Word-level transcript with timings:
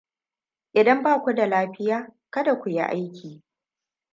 Idan 0.73 1.03
ba 1.03 1.21
ku 1.23 1.33
da 1.35 1.45
lafiya, 1.47 2.11
kada 2.29 2.55
ku 2.59 2.69
yi 2.69 2.79
aiki 2.81 3.43